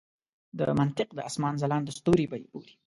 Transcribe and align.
د 0.57 0.59
منطق 0.79 1.09
د 1.15 1.19
اسمان 1.29 1.53
ځلانده 1.61 1.91
ستوري 1.99 2.25
به 2.29 2.37
یې 2.41 2.47
بولي. 2.53 2.73